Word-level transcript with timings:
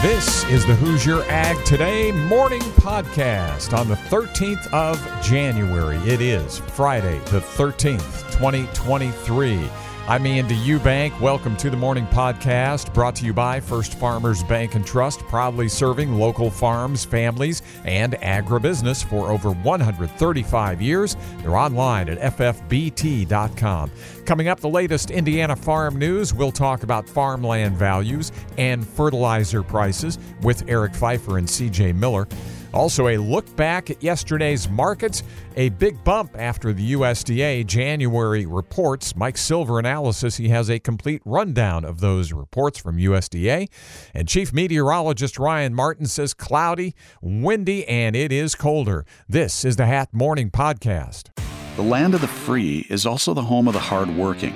This 0.00 0.44
is 0.44 0.64
the 0.64 0.76
Hoosier 0.76 1.24
Ag 1.24 1.64
Today 1.64 2.12
morning 2.12 2.60
podcast 2.60 3.76
on 3.76 3.88
the 3.88 3.96
13th 3.96 4.72
of 4.72 4.96
January. 5.20 5.96
It 6.08 6.20
is 6.20 6.58
Friday, 6.58 7.18
the 7.30 7.40
13th, 7.40 8.30
2023. 8.30 9.68
I'm 10.08 10.24
Andy 10.24 10.56
Eubank. 10.56 11.20
Welcome 11.20 11.54
to 11.58 11.68
the 11.68 11.76
morning 11.76 12.06
podcast 12.06 12.94
brought 12.94 13.14
to 13.16 13.26
you 13.26 13.34
by 13.34 13.60
First 13.60 13.92
Farmers 13.98 14.42
Bank 14.42 14.74
and 14.74 14.86
Trust, 14.86 15.20
proudly 15.24 15.68
serving 15.68 16.14
local 16.14 16.50
farms, 16.50 17.04
families, 17.04 17.60
and 17.84 18.14
agribusiness 18.14 19.04
for 19.04 19.30
over 19.30 19.50
135 19.50 20.80
years. 20.80 21.14
They're 21.42 21.56
online 21.56 22.08
at 22.08 22.38
ffbt.com. 22.38 23.90
Coming 24.24 24.48
up, 24.48 24.60
the 24.60 24.68
latest 24.70 25.10
Indiana 25.10 25.54
farm 25.54 25.98
news. 25.98 26.32
We'll 26.32 26.52
talk 26.52 26.84
about 26.84 27.06
farmland 27.06 27.76
values 27.76 28.32
and 28.56 28.88
fertilizer 28.88 29.62
prices 29.62 30.18
with 30.40 30.66
Eric 30.70 30.94
Pfeiffer 30.94 31.36
and 31.36 31.46
CJ 31.46 31.94
Miller. 31.94 32.26
Also, 32.74 33.08
a 33.08 33.16
look 33.16 33.56
back 33.56 33.90
at 33.90 34.02
yesterday's 34.02 34.68
markets, 34.68 35.22
a 35.56 35.70
big 35.70 36.02
bump 36.04 36.32
after 36.38 36.72
the 36.72 36.92
USDA 36.92 37.66
January 37.66 38.44
reports. 38.44 39.16
Mike 39.16 39.38
Silver 39.38 39.78
analysis, 39.78 40.36
he 40.36 40.48
has 40.50 40.68
a 40.68 40.78
complete 40.78 41.22
rundown 41.24 41.84
of 41.84 42.00
those 42.00 42.32
reports 42.32 42.78
from 42.78 42.98
USDA. 42.98 43.68
And 44.12 44.28
Chief 44.28 44.52
Meteorologist 44.52 45.38
Ryan 45.38 45.74
Martin 45.74 46.06
says 46.06 46.34
cloudy, 46.34 46.94
windy, 47.22 47.86
and 47.86 48.14
it 48.14 48.32
is 48.32 48.54
colder. 48.54 49.06
This 49.28 49.64
is 49.64 49.76
the 49.76 49.86
Hat 49.86 50.12
Morning 50.12 50.50
Podcast. 50.50 51.30
The 51.76 51.82
land 51.82 52.14
of 52.14 52.20
the 52.20 52.28
free 52.28 52.86
is 52.90 53.06
also 53.06 53.34
the 53.34 53.42
home 53.42 53.68
of 53.68 53.74
the 53.74 53.80
hardworking. 53.80 54.54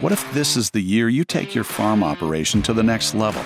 What 0.00 0.12
if 0.12 0.32
this 0.32 0.56
is 0.56 0.70
the 0.70 0.80
year 0.80 1.08
you 1.08 1.24
take 1.24 1.54
your 1.54 1.64
farm 1.64 2.02
operation 2.02 2.62
to 2.62 2.72
the 2.72 2.82
next 2.82 3.14
level? 3.14 3.42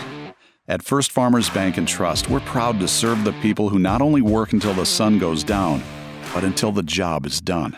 At 0.70 0.82
First 0.82 1.12
Farmers 1.12 1.48
Bank 1.48 1.78
and 1.78 1.88
Trust, 1.88 2.28
we're 2.28 2.40
proud 2.40 2.78
to 2.80 2.88
serve 2.88 3.24
the 3.24 3.32
people 3.40 3.70
who 3.70 3.78
not 3.78 4.02
only 4.02 4.20
work 4.20 4.52
until 4.52 4.74
the 4.74 4.84
sun 4.84 5.18
goes 5.18 5.42
down, 5.42 5.82
but 6.34 6.44
until 6.44 6.72
the 6.72 6.82
job 6.82 7.24
is 7.24 7.40
done. 7.40 7.74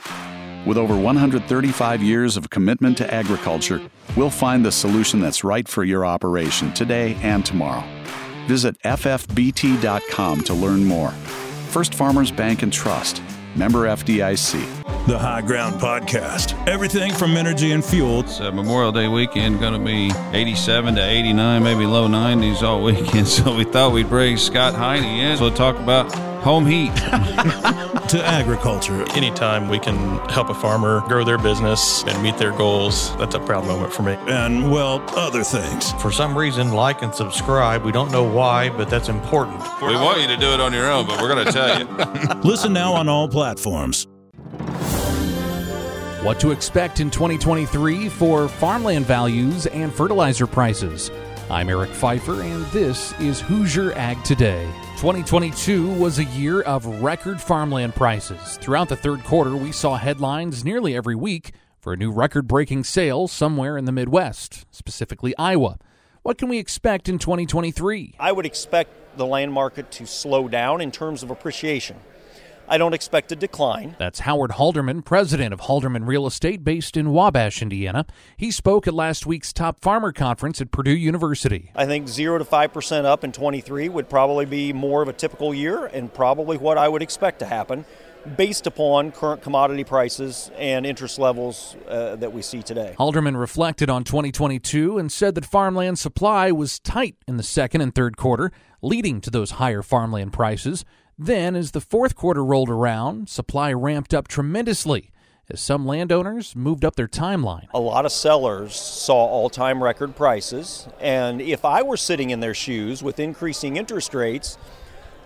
With 0.66 0.76
over 0.76 0.96
135 0.96 2.02
years 2.02 2.36
of 2.36 2.50
commitment 2.50 2.98
to 2.98 3.14
agriculture, 3.14 3.80
we'll 4.16 4.28
find 4.28 4.66
the 4.66 4.72
solution 4.72 5.20
that's 5.20 5.44
right 5.44 5.68
for 5.68 5.84
your 5.84 6.04
operation 6.04 6.72
today 6.72 7.14
and 7.22 7.46
tomorrow. 7.46 7.84
Visit 8.48 8.76
ffbt.com 8.82 10.40
to 10.40 10.54
learn 10.54 10.84
more. 10.84 11.10
First 11.70 11.94
Farmers 11.94 12.32
Bank 12.32 12.64
and 12.64 12.72
Trust, 12.72 13.22
member 13.54 13.86
FDIC. 13.86 14.79
The 15.06 15.18
High 15.18 15.42
Ground 15.42 15.80
Podcast. 15.80 16.68
Everything 16.68 17.12
from 17.12 17.36
energy 17.36 17.72
and 17.72 17.84
fuel. 17.84 18.20
It's 18.20 18.40
uh, 18.40 18.52
Memorial 18.52 18.92
Day 18.92 19.08
weekend, 19.08 19.58
going 19.58 19.72
to 19.72 19.84
be 19.84 20.12
87 20.36 20.94
to 20.96 21.04
89, 21.04 21.62
maybe 21.62 21.86
low 21.86 22.06
90s 22.06 22.62
all 22.62 22.82
weekend. 22.84 23.26
So 23.26 23.54
we 23.54 23.64
thought 23.64 23.92
we'd 23.92 24.08
bring 24.08 24.36
Scott 24.36 24.74
Heine 24.74 25.02
in 25.02 25.38
to 25.38 25.50
talk 25.50 25.78
about 25.78 26.12
home 26.42 26.66
heat. 26.66 26.92
to 28.10 28.24
agriculture. 28.24 29.04
Anytime 29.12 29.68
we 29.68 29.78
can 29.78 30.18
help 30.28 30.48
a 30.48 30.54
farmer 30.54 31.00
grow 31.08 31.22
their 31.24 31.38
business 31.38 32.02
and 32.04 32.20
meet 32.22 32.36
their 32.38 32.50
goals, 32.50 33.16
that's 33.18 33.36
a 33.36 33.40
proud 33.40 33.66
moment 33.66 33.92
for 33.92 34.02
me. 34.02 34.14
And, 34.26 34.70
well, 34.70 35.02
other 35.16 35.44
things. 35.44 35.92
For 35.94 36.10
some 36.10 36.36
reason, 36.36 36.72
like 36.72 37.02
and 37.02 37.14
subscribe. 37.14 37.84
We 37.84 37.92
don't 37.92 38.10
know 38.10 38.24
why, 38.24 38.68
but 38.68 38.90
that's 38.90 39.08
important. 39.08 39.60
We 39.80 39.94
want 39.94 40.20
you 40.20 40.26
to 40.26 40.36
do 40.36 40.52
it 40.52 40.60
on 40.60 40.72
your 40.72 40.90
own, 40.90 41.06
but 41.06 41.20
we're 41.20 41.32
going 41.32 41.46
to 41.46 41.52
tell 41.52 41.78
you. 41.78 42.40
Listen 42.42 42.72
now 42.72 42.92
on 42.92 43.08
all 43.08 43.28
platforms. 43.28 44.06
What 46.22 46.38
to 46.40 46.50
expect 46.50 47.00
in 47.00 47.10
2023 47.10 48.10
for 48.10 48.46
farmland 48.46 49.06
values 49.06 49.64
and 49.64 49.90
fertilizer 49.90 50.46
prices. 50.46 51.10
I'm 51.48 51.70
Eric 51.70 51.88
Pfeiffer, 51.88 52.42
and 52.42 52.66
this 52.66 53.18
is 53.18 53.40
Hoosier 53.40 53.92
Ag 53.92 54.22
Today. 54.22 54.70
2022 54.98 55.94
was 55.94 56.18
a 56.18 56.24
year 56.24 56.60
of 56.60 56.84
record 57.02 57.40
farmland 57.40 57.94
prices. 57.94 58.58
Throughout 58.58 58.90
the 58.90 58.96
third 58.96 59.24
quarter, 59.24 59.56
we 59.56 59.72
saw 59.72 59.96
headlines 59.96 60.62
nearly 60.62 60.94
every 60.94 61.14
week 61.14 61.52
for 61.78 61.94
a 61.94 61.96
new 61.96 62.12
record 62.12 62.46
breaking 62.46 62.84
sale 62.84 63.26
somewhere 63.26 63.78
in 63.78 63.86
the 63.86 63.92
Midwest, 63.92 64.66
specifically 64.70 65.34
Iowa. 65.38 65.78
What 66.20 66.36
can 66.36 66.50
we 66.50 66.58
expect 66.58 67.08
in 67.08 67.18
2023? 67.18 68.16
I 68.20 68.30
would 68.30 68.44
expect 68.44 69.16
the 69.16 69.24
land 69.24 69.54
market 69.54 69.90
to 69.92 70.06
slow 70.06 70.48
down 70.48 70.82
in 70.82 70.90
terms 70.90 71.22
of 71.22 71.30
appreciation. 71.30 71.96
I 72.70 72.78
don't 72.78 72.94
expect 72.94 73.32
a 73.32 73.36
decline. 73.36 73.96
That's 73.98 74.20
Howard 74.20 74.52
Halderman, 74.52 75.04
president 75.04 75.52
of 75.52 75.62
Halderman 75.62 76.06
Real 76.06 76.24
Estate 76.24 76.62
based 76.62 76.96
in 76.96 77.10
Wabash, 77.10 77.62
Indiana. 77.62 78.06
He 78.36 78.52
spoke 78.52 78.86
at 78.86 78.94
last 78.94 79.26
week's 79.26 79.52
Top 79.52 79.80
Farmer 79.80 80.12
Conference 80.12 80.60
at 80.60 80.70
Purdue 80.70 80.96
University. 80.96 81.72
I 81.74 81.86
think 81.86 82.06
0 82.06 82.38
to 82.38 82.44
5% 82.44 83.04
up 83.04 83.24
in 83.24 83.32
23 83.32 83.88
would 83.88 84.08
probably 84.08 84.44
be 84.46 84.72
more 84.72 85.02
of 85.02 85.08
a 85.08 85.12
typical 85.12 85.52
year 85.52 85.86
and 85.86 86.14
probably 86.14 86.58
what 86.58 86.78
I 86.78 86.86
would 86.86 87.02
expect 87.02 87.40
to 87.40 87.46
happen 87.46 87.84
based 88.36 88.68
upon 88.68 89.10
current 89.10 89.42
commodity 89.42 89.82
prices 89.82 90.52
and 90.56 90.86
interest 90.86 91.18
levels 91.18 91.74
uh, 91.88 92.14
that 92.16 92.32
we 92.32 92.40
see 92.40 92.62
today. 92.62 92.94
Halderman 93.00 93.36
reflected 93.36 93.90
on 93.90 94.04
2022 94.04 94.96
and 94.96 95.10
said 95.10 95.34
that 95.34 95.44
farmland 95.44 95.98
supply 95.98 96.52
was 96.52 96.78
tight 96.78 97.16
in 97.26 97.36
the 97.36 97.42
second 97.42 97.80
and 97.80 97.92
third 97.94 98.16
quarter, 98.16 98.52
leading 98.80 99.20
to 99.22 99.30
those 99.30 99.52
higher 99.52 99.82
farmland 99.82 100.32
prices. 100.32 100.84
Then, 101.22 101.54
as 101.54 101.72
the 101.72 101.82
fourth 101.82 102.16
quarter 102.16 102.42
rolled 102.42 102.70
around, 102.70 103.28
supply 103.28 103.74
ramped 103.74 104.14
up 104.14 104.26
tremendously 104.26 105.10
as 105.50 105.60
some 105.60 105.84
landowners 105.84 106.56
moved 106.56 106.82
up 106.82 106.96
their 106.96 107.06
timeline. 107.06 107.66
A 107.74 107.78
lot 107.78 108.06
of 108.06 108.12
sellers 108.12 108.74
saw 108.74 109.26
all 109.26 109.50
time 109.50 109.84
record 109.84 110.16
prices, 110.16 110.88
and 110.98 111.42
if 111.42 111.62
I 111.62 111.82
were 111.82 111.98
sitting 111.98 112.30
in 112.30 112.40
their 112.40 112.54
shoes 112.54 113.02
with 113.02 113.20
increasing 113.20 113.76
interest 113.76 114.14
rates, 114.14 114.56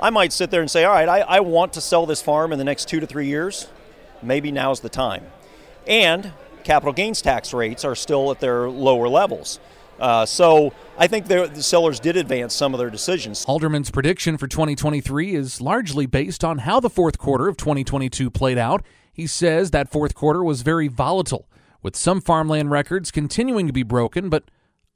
I 0.01 0.11
might 0.11 0.33
sit 0.33 0.51
there 0.51 0.63
and 0.63 0.69
say, 0.69 0.83
All 0.83 0.93
right, 0.93 1.09
I, 1.09 1.21
I 1.21 1.39
want 1.39 1.73
to 1.75 1.81
sell 1.81 2.07
this 2.07 2.21
farm 2.21 2.51
in 2.51 2.59
the 2.59 2.65
next 2.65 2.89
two 2.89 2.99
to 2.99 3.07
three 3.07 3.29
years. 3.29 3.69
Maybe 4.21 4.51
now's 4.51 4.81
the 4.81 4.89
time. 4.89 5.25
And 5.87 6.33
capital 6.65 6.93
gains 6.93 7.23
tax 7.23 7.55
rates 7.55 7.85
are 7.85 7.95
still 7.95 8.33
at 8.33 8.41
their 8.41 8.69
lower 8.69 9.09
levels. 9.09 9.61
Uh, 10.01 10.27
so 10.27 10.73
I 10.97 11.07
think 11.09 11.27
the 11.27 11.51
sellers 11.61 11.99
did 11.99 12.17
advance 12.17 12.55
some 12.55 12.73
of 12.73 12.79
their 12.79 12.91
decisions. 12.91 13.45
Halderman's 13.45 13.91
prediction 13.91 14.39
for 14.39 14.47
2023 14.47 15.35
is 15.35 15.61
largely 15.61 16.07
based 16.07 16.45
on 16.45 16.59
how 16.59 16.79
the 16.79 16.91
fourth 16.91 17.19
quarter 17.19 17.49
of 17.49 17.57
2022 17.57 18.31
played 18.31 18.59
out. 18.59 18.85
He 19.13 19.27
says 19.27 19.73
that 19.73 19.91
fourth 19.91 20.15
quarter 20.15 20.45
was 20.45 20.63
very 20.63 20.89
volatile, 20.89 21.49
with 21.83 21.97
some 21.97 22.21
farmland 22.21 22.71
records 22.71 23.11
continuing 23.11 23.67
to 23.67 23.73
be 23.73 23.83
broken, 23.83 24.29
but 24.29 24.45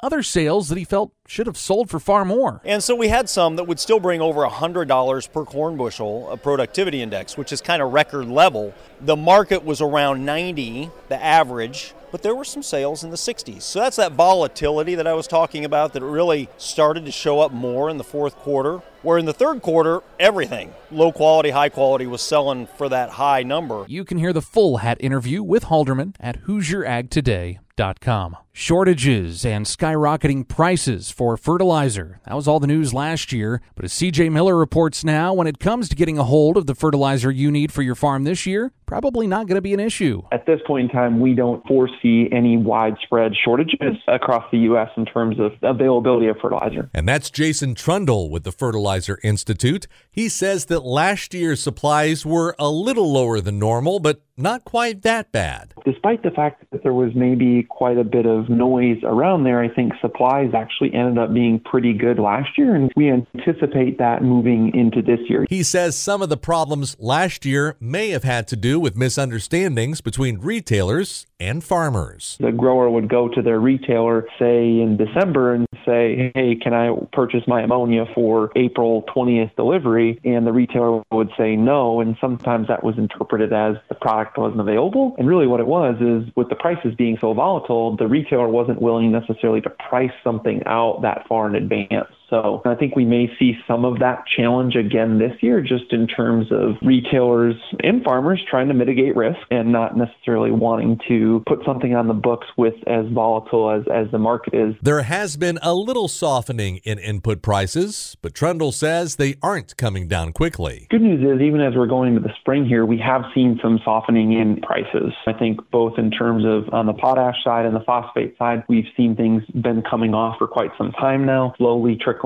other 0.00 0.22
sales 0.22 0.68
that 0.68 0.78
he 0.78 0.84
felt 0.84 1.12
should 1.26 1.48
have 1.48 1.56
sold 1.58 1.90
for 1.90 1.98
far 1.98 2.24
more. 2.24 2.60
And 2.64 2.82
so 2.82 2.94
we 2.94 3.08
had 3.08 3.28
some 3.28 3.56
that 3.56 3.64
would 3.64 3.80
still 3.80 3.98
bring 3.98 4.20
over 4.20 4.42
$100 4.42 5.32
per 5.32 5.44
corn 5.44 5.76
bushel, 5.76 6.30
a 6.30 6.36
productivity 6.36 7.02
index, 7.02 7.36
which 7.36 7.52
is 7.52 7.60
kind 7.60 7.82
of 7.82 7.92
record 7.92 8.28
level. 8.28 8.72
The 9.00 9.16
market 9.16 9.64
was 9.64 9.80
around 9.80 10.24
90, 10.24 10.90
the 11.08 11.20
average, 11.20 11.94
but 12.10 12.22
there 12.22 12.34
were 12.34 12.44
some 12.44 12.62
sales 12.62 13.04
in 13.04 13.10
the 13.10 13.16
60s. 13.16 13.62
So 13.62 13.80
that's 13.80 13.96
that 13.96 14.12
volatility 14.12 14.94
that 14.94 15.06
I 15.06 15.14
was 15.14 15.26
talking 15.26 15.64
about 15.64 15.92
that 15.92 16.02
really 16.02 16.48
started 16.56 17.04
to 17.06 17.12
show 17.12 17.40
up 17.40 17.52
more 17.52 17.88
in 17.90 17.98
the 17.98 18.04
fourth 18.04 18.36
quarter. 18.36 18.82
Where 19.02 19.16
in 19.16 19.26
the 19.26 19.32
third 19.32 19.62
quarter, 19.62 20.02
everything, 20.18 20.74
low 20.90 21.12
quality, 21.12 21.50
high 21.50 21.68
quality, 21.68 22.06
was 22.06 22.20
selling 22.20 22.66
for 22.66 22.88
that 22.88 23.10
high 23.10 23.44
number. 23.44 23.84
You 23.86 24.04
can 24.04 24.18
hear 24.18 24.32
the 24.32 24.42
full 24.42 24.78
hat 24.78 24.96
interview 25.00 25.42
with 25.42 25.66
Halderman 25.66 26.16
at 26.18 26.42
HoosierAgToday.com. 26.46 28.36
Shortages 28.60 29.46
and 29.46 29.66
skyrocketing 29.66 30.48
prices 30.48 31.12
for 31.12 31.36
fertilizer. 31.36 32.20
That 32.26 32.34
was 32.34 32.48
all 32.48 32.58
the 32.58 32.66
news 32.66 32.92
last 32.92 33.32
year. 33.32 33.62
But 33.76 33.84
as 33.84 33.92
CJ 33.92 34.32
Miller 34.32 34.56
reports 34.56 35.04
now, 35.04 35.32
when 35.32 35.46
it 35.46 35.60
comes 35.60 35.88
to 35.90 35.94
getting 35.94 36.18
a 36.18 36.24
hold 36.24 36.56
of 36.56 36.66
the 36.66 36.74
fertilizer 36.74 37.30
you 37.30 37.52
need 37.52 37.72
for 37.72 37.82
your 37.82 37.94
farm 37.94 38.24
this 38.24 38.46
year, 38.46 38.72
probably 38.84 39.28
not 39.28 39.46
going 39.46 39.54
to 39.54 39.62
be 39.62 39.74
an 39.74 39.78
issue. 39.78 40.22
At 40.32 40.46
this 40.46 40.58
point 40.66 40.90
in 40.90 40.96
time, 40.96 41.20
we 41.20 41.34
don't 41.34 41.64
foresee 41.68 42.28
any 42.32 42.56
widespread 42.56 43.32
shortages 43.44 43.96
across 44.08 44.50
the 44.50 44.58
U.S. 44.58 44.88
in 44.96 45.06
terms 45.06 45.38
of 45.38 45.52
availability 45.62 46.26
of 46.26 46.38
fertilizer. 46.42 46.90
And 46.92 47.08
that's 47.08 47.30
Jason 47.30 47.76
Trundle 47.76 48.28
with 48.28 48.42
the 48.42 48.50
Fertilizer 48.50 49.20
Institute. 49.22 49.86
He 50.10 50.28
says 50.28 50.64
that 50.64 50.80
last 50.80 51.32
year's 51.32 51.62
supplies 51.62 52.26
were 52.26 52.56
a 52.58 52.68
little 52.68 53.12
lower 53.12 53.40
than 53.40 53.60
normal, 53.60 54.00
but 54.00 54.22
not 54.36 54.64
quite 54.64 55.02
that 55.02 55.32
bad. 55.32 55.74
Despite 55.84 56.22
the 56.22 56.30
fact 56.30 56.64
that 56.70 56.82
there 56.82 56.92
was 56.92 57.14
maybe 57.14 57.64
quite 57.64 57.98
a 57.98 58.04
bit 58.04 58.24
of 58.24 58.47
noise 58.48 58.98
around 59.02 59.44
there, 59.44 59.60
I 59.60 59.68
think 59.68 59.92
supplies 60.00 60.50
actually 60.54 60.94
ended 60.94 61.18
up 61.18 61.32
being 61.32 61.60
pretty 61.60 61.92
good 61.92 62.18
last 62.18 62.58
year, 62.58 62.74
and 62.74 62.92
we 62.96 63.10
anticipate 63.10 63.98
that 63.98 64.22
moving 64.22 64.74
into 64.74 65.02
this 65.02 65.20
year. 65.28 65.46
He 65.48 65.62
says 65.62 65.96
some 65.96 66.22
of 66.22 66.28
the 66.28 66.36
problems 66.36 66.96
last 66.98 67.44
year 67.44 67.76
may 67.80 68.10
have 68.10 68.24
had 68.24 68.48
to 68.48 68.56
do 68.56 68.80
with 68.80 68.96
misunderstandings 68.96 70.00
between 70.00 70.38
retailers 70.38 71.26
and 71.40 71.62
farmers. 71.62 72.36
The 72.40 72.52
grower 72.52 72.90
would 72.90 73.08
go 73.08 73.28
to 73.28 73.42
their 73.42 73.60
retailer, 73.60 74.26
say 74.38 74.80
in 74.80 74.96
December, 74.96 75.54
and 75.54 75.66
say, 75.86 76.32
Hey, 76.34 76.56
can 76.56 76.74
I 76.74 76.94
purchase 77.12 77.42
my 77.46 77.62
ammonia 77.62 78.06
for 78.14 78.50
April 78.56 79.04
20th 79.14 79.54
delivery? 79.56 80.20
And 80.24 80.46
the 80.46 80.52
retailer 80.52 81.02
would 81.10 81.30
say 81.38 81.56
no. 81.56 82.00
And 82.00 82.16
sometimes 82.20 82.68
that 82.68 82.82
was 82.82 82.98
interpreted 82.98 83.52
as 83.52 83.76
the 83.88 83.94
product 83.94 84.38
wasn't 84.38 84.60
available. 84.60 85.14
And 85.18 85.28
really, 85.28 85.46
what 85.46 85.60
it 85.60 85.66
was 85.66 85.96
is 86.00 86.32
with 86.36 86.48
the 86.48 86.56
prices 86.56 86.94
being 86.96 87.18
so 87.20 87.32
volatile, 87.32 87.96
the 87.96 88.06
retailer 88.06 88.48
wasn't 88.48 88.82
willing 88.82 89.12
necessarily 89.12 89.60
to 89.62 89.70
price 89.70 90.12
something 90.24 90.62
out 90.66 91.00
that 91.02 91.26
far 91.28 91.48
in 91.48 91.54
advance. 91.54 92.08
So 92.30 92.62
I 92.64 92.74
think 92.74 92.94
we 92.94 93.04
may 93.04 93.30
see 93.38 93.54
some 93.66 93.84
of 93.84 94.00
that 94.00 94.24
challenge 94.36 94.76
again 94.76 95.18
this 95.18 95.32
year, 95.40 95.62
just 95.62 95.92
in 95.92 96.06
terms 96.06 96.48
of 96.50 96.76
retailers 96.82 97.54
and 97.82 98.04
farmers 98.04 98.42
trying 98.48 98.68
to 98.68 98.74
mitigate 98.74 99.16
risk 99.16 99.38
and 99.50 99.72
not 99.72 99.96
necessarily 99.96 100.50
wanting 100.50 101.00
to 101.08 101.42
put 101.46 101.64
something 101.64 101.94
on 101.94 102.06
the 102.06 102.14
books 102.14 102.46
with 102.56 102.74
as 102.86 103.06
volatile 103.12 103.70
as, 103.70 103.82
as 103.92 104.10
the 104.10 104.18
market 104.18 104.54
is. 104.54 104.74
There 104.82 105.02
has 105.02 105.36
been 105.36 105.58
a 105.62 105.74
little 105.74 106.08
softening 106.08 106.78
in 106.78 106.98
input 106.98 107.40
prices, 107.40 108.16
but 108.20 108.34
Trundle 108.34 108.72
says 108.72 109.16
they 109.16 109.36
aren't 109.42 109.76
coming 109.76 110.06
down 110.06 110.32
quickly. 110.32 110.86
Good 110.90 111.02
news 111.02 111.20
is, 111.20 111.40
even 111.40 111.60
as 111.60 111.74
we're 111.74 111.86
going 111.86 112.14
into 112.14 112.28
the 112.28 112.34
spring 112.40 112.66
here, 112.66 112.84
we 112.84 112.98
have 112.98 113.22
seen 113.34 113.58
some 113.62 113.80
softening 113.84 114.34
in 114.34 114.60
prices. 114.60 115.12
I 115.26 115.32
think 115.32 115.60
both 115.70 115.98
in 115.98 116.10
terms 116.10 116.44
of 116.44 116.72
on 116.74 116.86
the 116.86 116.92
potash 116.92 117.42
side 117.42 117.64
and 117.64 117.74
the 117.74 117.84
phosphate 117.86 118.36
side, 118.38 118.64
we've 118.68 118.86
seen 118.96 119.16
things 119.16 119.44
been 119.46 119.82
coming 119.88 120.12
off 120.12 120.36
for 120.38 120.46
quite 120.46 120.70
some 120.76 120.92
time 120.92 121.24
now, 121.24 121.54
slowly 121.56 121.96
trickling 121.96 122.17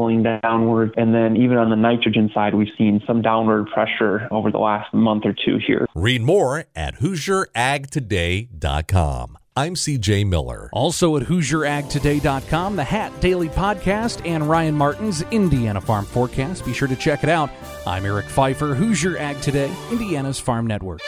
downward. 0.42 0.94
And 0.96 1.14
then 1.14 1.36
even 1.36 1.58
on 1.58 1.70
the 1.70 1.76
nitrogen 1.76 2.28
side, 2.34 2.54
we've 2.54 2.72
seen 2.76 3.00
some 3.06 3.22
downward 3.22 3.68
pressure 3.68 4.26
over 4.30 4.50
the 4.50 4.58
last 4.58 4.92
month 4.92 5.24
or 5.24 5.32
two 5.32 5.58
here. 5.64 5.86
Read 5.94 6.22
more 6.22 6.64
at 6.74 6.96
HoosierAgToday.com. 6.96 9.38
I'm 9.54 9.74
CJ 9.74 10.26
Miller. 10.26 10.70
Also 10.72 11.18
at 11.18 11.24
HoosierAgToday.com, 11.24 12.76
the 12.76 12.84
Hat 12.84 13.12
Daily 13.20 13.50
Podcast, 13.50 14.26
and 14.26 14.48
Ryan 14.48 14.74
Martin's 14.74 15.20
Indiana 15.30 15.78
Farm 15.80 16.06
Forecast. 16.06 16.64
Be 16.64 16.72
sure 16.72 16.88
to 16.88 16.96
check 16.96 17.22
it 17.22 17.28
out. 17.28 17.50
I'm 17.86 18.06
Eric 18.06 18.24
Pfeiffer, 18.26 18.74
Hoosier 18.74 19.18
Ag 19.18 19.38
Today, 19.42 19.70
Indiana's 19.90 20.38
Farm 20.38 20.66
Network. 20.66 21.02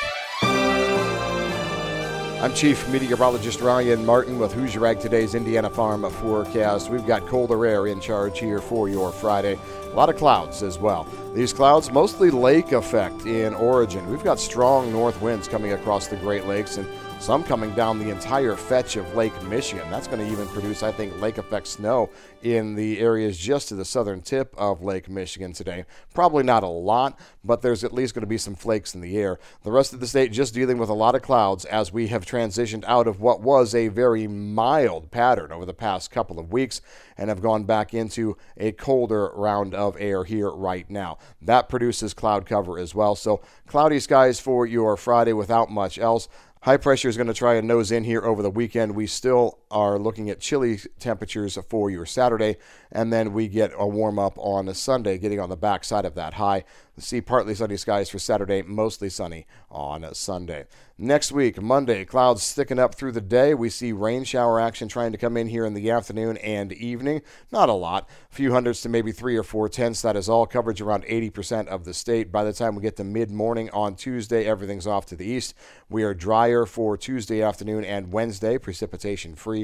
I'm 2.44 2.52
Chief 2.52 2.86
Meteorologist 2.90 3.62
Ryan 3.62 4.04
Martin 4.04 4.38
with 4.38 4.52
Hoosier 4.52 4.84
Ag 4.84 5.00
Today's 5.00 5.34
Indiana 5.34 5.70
Farm 5.70 6.02
Forecast. 6.10 6.90
We've 6.90 7.06
got 7.06 7.26
colder 7.26 7.64
air 7.64 7.86
in 7.86 8.00
charge 8.00 8.38
here 8.38 8.60
for 8.60 8.86
your 8.86 9.12
Friday. 9.12 9.58
A 9.90 9.96
lot 9.96 10.10
of 10.10 10.16
clouds 10.16 10.62
as 10.62 10.78
well. 10.78 11.06
These 11.32 11.54
clouds 11.54 11.90
mostly 11.90 12.30
lake 12.30 12.72
effect 12.72 13.24
in 13.24 13.54
origin. 13.54 14.06
We've 14.10 14.22
got 14.22 14.38
strong 14.38 14.92
north 14.92 15.22
winds 15.22 15.48
coming 15.48 15.72
across 15.72 16.08
the 16.08 16.16
Great 16.16 16.44
Lakes 16.44 16.76
and 16.76 16.86
some 17.24 17.42
coming 17.42 17.74
down 17.74 17.98
the 17.98 18.10
entire 18.10 18.54
fetch 18.54 18.96
of 18.96 19.14
Lake 19.14 19.32
Michigan. 19.44 19.90
That's 19.90 20.06
going 20.06 20.18
to 20.18 20.30
even 20.30 20.46
produce, 20.48 20.82
I 20.82 20.92
think, 20.92 21.18
lake 21.22 21.38
effect 21.38 21.66
snow 21.66 22.10
in 22.42 22.74
the 22.74 23.00
areas 23.00 23.38
just 23.38 23.68
to 23.68 23.74
the 23.74 23.84
southern 23.86 24.20
tip 24.20 24.54
of 24.58 24.82
Lake 24.82 25.08
Michigan 25.08 25.54
today. 25.54 25.86
Probably 26.12 26.42
not 26.42 26.62
a 26.62 26.68
lot, 26.68 27.18
but 27.42 27.62
there's 27.62 27.82
at 27.82 27.94
least 27.94 28.12
going 28.12 28.24
to 28.24 28.26
be 28.26 28.36
some 28.36 28.54
flakes 28.54 28.94
in 28.94 29.00
the 29.00 29.16
air. 29.16 29.38
The 29.62 29.72
rest 29.72 29.94
of 29.94 30.00
the 30.00 30.06
state 30.06 30.32
just 30.32 30.52
dealing 30.52 30.76
with 30.76 30.90
a 30.90 30.94
lot 30.94 31.14
of 31.14 31.22
clouds 31.22 31.64
as 31.64 31.90
we 31.90 32.08
have 32.08 32.26
transitioned 32.26 32.84
out 32.84 33.06
of 33.08 33.22
what 33.22 33.40
was 33.40 33.74
a 33.74 33.88
very 33.88 34.26
mild 34.26 35.10
pattern 35.10 35.50
over 35.50 35.64
the 35.64 35.72
past 35.72 36.10
couple 36.10 36.38
of 36.38 36.52
weeks 36.52 36.82
and 37.16 37.30
have 37.30 37.40
gone 37.40 37.64
back 37.64 37.94
into 37.94 38.36
a 38.58 38.72
colder 38.72 39.30
round 39.34 39.74
of 39.74 39.96
air 39.98 40.24
here 40.24 40.50
right 40.50 40.90
now. 40.90 41.16
That 41.40 41.70
produces 41.70 42.12
cloud 42.12 42.44
cover 42.44 42.78
as 42.78 42.94
well. 42.94 43.14
So, 43.14 43.40
cloudy 43.66 43.98
skies 43.98 44.40
for 44.40 44.66
your 44.66 44.98
Friday 44.98 45.32
without 45.32 45.70
much 45.70 45.98
else. 45.98 46.28
High 46.64 46.78
pressure 46.78 47.10
is 47.10 47.18
going 47.18 47.26
to 47.26 47.34
try 47.34 47.56
and 47.56 47.68
nose 47.68 47.92
in 47.92 48.04
here 48.04 48.22
over 48.22 48.40
the 48.42 48.48
weekend. 48.48 48.94
We 48.94 49.06
still 49.06 49.58
are 49.74 49.98
looking 49.98 50.30
at 50.30 50.38
chilly 50.40 50.78
temperatures 51.00 51.58
for 51.68 51.90
your 51.90 52.06
Saturday, 52.06 52.56
and 52.92 53.12
then 53.12 53.32
we 53.32 53.48
get 53.48 53.72
a 53.76 53.86
warm 53.86 54.18
up 54.20 54.38
on 54.38 54.72
Sunday, 54.72 55.18
getting 55.18 55.40
on 55.40 55.50
the 55.50 55.56
backside 55.56 56.04
of 56.04 56.14
that 56.14 56.34
high. 56.34 56.64
See 56.96 57.20
partly 57.20 57.56
sunny 57.56 57.76
skies 57.76 58.08
for 58.08 58.20
Saturday, 58.20 58.62
mostly 58.62 59.10
sunny 59.10 59.46
on 59.68 60.14
Sunday. 60.14 60.66
Next 60.96 61.32
week, 61.32 61.60
Monday, 61.60 62.04
clouds 62.04 62.52
thicken 62.52 62.78
up 62.78 62.94
through 62.94 63.10
the 63.10 63.20
day. 63.20 63.52
We 63.52 63.68
see 63.68 63.90
rain 63.90 64.22
shower 64.22 64.60
action 64.60 64.86
trying 64.86 65.10
to 65.10 65.18
come 65.18 65.36
in 65.36 65.48
here 65.48 65.66
in 65.66 65.74
the 65.74 65.90
afternoon 65.90 66.36
and 66.36 66.72
evening. 66.72 67.22
Not 67.50 67.68
a 67.68 67.72
lot, 67.72 68.08
a 68.30 68.34
few 68.34 68.52
hundreds 68.52 68.80
to 68.82 68.88
maybe 68.88 69.10
three 69.10 69.36
or 69.36 69.42
four 69.42 69.68
tenths. 69.68 70.02
That 70.02 70.14
is 70.14 70.28
all 70.28 70.46
coverage 70.46 70.80
around 70.80 71.04
80% 71.06 71.66
of 71.66 71.84
the 71.84 71.92
state. 71.92 72.30
By 72.30 72.44
the 72.44 72.52
time 72.52 72.76
we 72.76 72.82
get 72.82 72.94
to 72.98 73.04
mid 73.04 73.32
morning 73.32 73.70
on 73.70 73.96
Tuesday, 73.96 74.44
everything's 74.44 74.86
off 74.86 75.04
to 75.06 75.16
the 75.16 75.26
east. 75.26 75.54
We 75.88 76.04
are 76.04 76.14
drier 76.14 76.64
for 76.64 76.96
Tuesday 76.96 77.42
afternoon 77.42 77.84
and 77.84 78.12
Wednesday, 78.12 78.56
precipitation 78.56 79.34
free. 79.34 79.63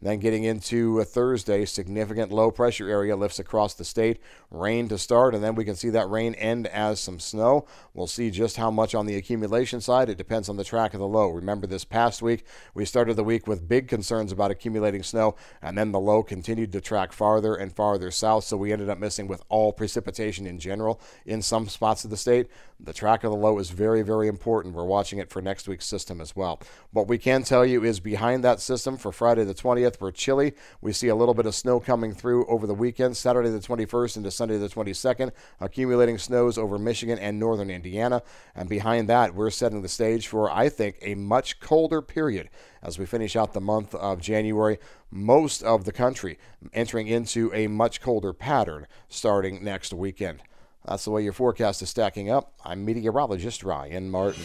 Then 0.00 0.18
getting 0.18 0.44
into 0.44 1.02
Thursday, 1.04 1.64
significant 1.64 2.30
low 2.30 2.50
pressure 2.50 2.88
area 2.88 3.16
lifts 3.16 3.38
across 3.38 3.74
the 3.74 3.84
state. 3.84 4.20
Rain 4.50 4.88
to 4.88 4.98
start, 4.98 5.34
and 5.34 5.42
then 5.42 5.54
we 5.54 5.64
can 5.64 5.76
see 5.76 5.90
that 5.90 6.10
rain 6.10 6.34
end 6.34 6.66
as 6.68 7.00
some 7.00 7.18
snow. 7.18 7.66
We'll 7.94 8.06
see 8.06 8.30
just 8.30 8.56
how 8.56 8.70
much 8.70 8.94
on 8.94 9.06
the 9.06 9.16
accumulation 9.16 9.80
side. 9.80 10.08
It 10.08 10.18
depends 10.18 10.48
on 10.48 10.56
the 10.56 10.64
track 10.64 10.94
of 10.94 11.00
the 11.00 11.06
low. 11.06 11.28
Remember, 11.28 11.66
this 11.66 11.84
past 11.84 12.22
week, 12.22 12.44
we 12.74 12.84
started 12.84 13.14
the 13.14 13.24
week 13.24 13.46
with 13.46 13.68
big 13.68 13.88
concerns 13.88 14.32
about 14.32 14.50
accumulating 14.50 15.02
snow, 15.02 15.36
and 15.62 15.76
then 15.76 15.92
the 15.92 16.00
low 16.00 16.22
continued 16.22 16.72
to 16.72 16.80
track 16.80 17.12
farther 17.12 17.54
and 17.54 17.74
farther 17.74 18.10
south, 18.10 18.44
so 18.44 18.56
we 18.56 18.72
ended 18.72 18.90
up 18.90 18.98
missing 18.98 19.26
with 19.26 19.42
all 19.48 19.72
precipitation 19.72 20.46
in 20.46 20.58
general 20.58 21.00
in 21.24 21.42
some 21.42 21.68
spots 21.68 22.04
of 22.04 22.10
the 22.10 22.16
state. 22.16 22.48
The 22.78 22.92
track 22.92 23.24
of 23.24 23.30
the 23.30 23.36
low 23.36 23.58
is 23.58 23.70
very, 23.70 24.02
very 24.02 24.28
important. 24.28 24.74
We're 24.74 24.84
watching 24.84 25.18
it 25.18 25.30
for 25.30 25.40
next 25.40 25.66
week's 25.66 25.86
system 25.86 26.20
as 26.20 26.36
well. 26.36 26.60
What 26.90 27.08
we 27.08 27.16
can 27.16 27.42
tell 27.42 27.64
you 27.64 27.84
is 27.84 28.00
behind 28.00 28.44
that 28.44 28.60
system 28.60 28.98
for 28.98 29.12
Friday 29.12 29.44
the 29.44 29.54
20th, 29.54 29.85
we're 30.00 30.10
chilly. 30.10 30.54
We 30.80 30.92
see 30.92 31.08
a 31.08 31.14
little 31.14 31.34
bit 31.34 31.46
of 31.46 31.54
snow 31.54 31.80
coming 31.80 32.12
through 32.12 32.46
over 32.46 32.66
the 32.66 32.74
weekend, 32.74 33.16
Saturday 33.16 33.50
the 33.50 33.60
21st 33.60 34.16
into 34.16 34.30
Sunday 34.30 34.58
the 34.58 34.68
22nd, 34.68 35.30
accumulating 35.60 36.18
snows 36.18 36.58
over 36.58 36.78
Michigan 36.78 37.18
and 37.18 37.38
northern 37.38 37.70
Indiana. 37.70 38.22
And 38.54 38.68
behind 38.68 39.08
that, 39.08 39.34
we're 39.34 39.50
setting 39.50 39.82
the 39.82 39.88
stage 39.88 40.26
for, 40.26 40.50
I 40.50 40.68
think, 40.68 40.98
a 41.00 41.14
much 41.14 41.60
colder 41.60 42.02
period 42.02 42.50
as 42.82 42.98
we 42.98 43.06
finish 43.06 43.36
out 43.36 43.52
the 43.52 43.60
month 43.60 43.94
of 43.94 44.20
January. 44.20 44.78
Most 45.10 45.62
of 45.62 45.84
the 45.84 45.92
country 45.92 46.38
entering 46.72 47.06
into 47.06 47.52
a 47.54 47.68
much 47.68 48.00
colder 48.00 48.32
pattern 48.32 48.86
starting 49.08 49.62
next 49.62 49.92
weekend. 49.92 50.42
That's 50.84 51.04
the 51.04 51.10
way 51.10 51.22
your 51.22 51.32
forecast 51.32 51.82
is 51.82 51.90
stacking 51.90 52.30
up. 52.30 52.52
I'm 52.64 52.84
meteorologist 52.84 53.64
Ryan 53.64 54.10
Martin. 54.10 54.42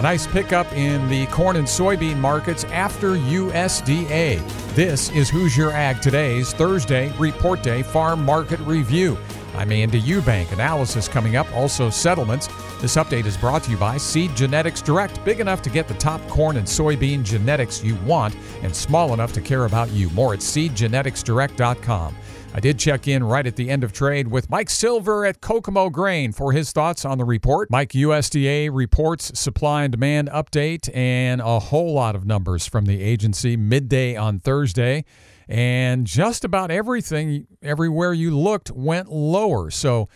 A 0.00 0.02
nice 0.02 0.26
pickup 0.26 0.72
in 0.72 1.06
the 1.10 1.26
corn 1.26 1.56
and 1.56 1.66
soybean 1.66 2.16
markets 2.16 2.64
after 2.64 3.16
USDA. 3.16 4.40
This 4.74 5.10
is 5.10 5.28
Hoosier 5.28 5.72
Ag 5.72 6.00
Today's 6.00 6.54
Thursday 6.54 7.12
Report 7.18 7.62
Day 7.62 7.82
Farm 7.82 8.24
Market 8.24 8.60
Review. 8.60 9.18
I'm 9.54 9.70
Andy 9.70 10.00
Eubank. 10.00 10.52
Analysis 10.52 11.06
coming 11.06 11.36
up, 11.36 11.54
also 11.54 11.90
settlements. 11.90 12.48
This 12.80 12.96
update 12.96 13.26
is 13.26 13.36
brought 13.36 13.62
to 13.64 13.70
you 13.70 13.76
by 13.76 13.98
Seed 13.98 14.34
Genetics 14.34 14.80
Direct, 14.80 15.22
big 15.22 15.38
enough 15.38 15.60
to 15.62 15.68
get 15.68 15.86
the 15.86 15.92
top 15.94 16.26
corn 16.28 16.56
and 16.56 16.66
soybean 16.66 17.22
genetics 17.22 17.84
you 17.84 17.94
want 18.06 18.34
and 18.62 18.74
small 18.74 19.12
enough 19.12 19.34
to 19.34 19.42
care 19.42 19.66
about 19.66 19.90
you. 19.90 20.08
More 20.10 20.32
at 20.32 20.40
seedgeneticsdirect.com. 20.40 22.16
I 22.54 22.60
did 22.60 22.78
check 22.78 23.06
in 23.06 23.22
right 23.22 23.46
at 23.46 23.54
the 23.56 23.68
end 23.68 23.84
of 23.84 23.92
trade 23.92 24.28
with 24.28 24.48
Mike 24.48 24.70
Silver 24.70 25.26
at 25.26 25.42
Kokomo 25.42 25.90
Grain 25.90 26.32
for 26.32 26.52
his 26.52 26.72
thoughts 26.72 27.04
on 27.04 27.18
the 27.18 27.24
report. 27.26 27.70
Mike, 27.70 27.90
USDA 27.90 28.70
reports 28.72 29.38
supply 29.38 29.82
and 29.82 29.92
demand 29.92 30.30
update 30.30 30.88
and 30.96 31.42
a 31.42 31.58
whole 31.58 31.92
lot 31.92 32.16
of 32.16 32.24
numbers 32.24 32.66
from 32.66 32.86
the 32.86 33.02
agency 33.02 33.58
midday 33.58 34.16
on 34.16 34.40
Thursday. 34.40 35.04
And 35.50 36.06
just 36.06 36.46
about 36.46 36.70
everything, 36.70 37.46
everywhere 37.60 38.14
you 38.14 38.34
looked, 38.34 38.70
went 38.70 39.12
lower. 39.12 39.70
So, 39.70 40.08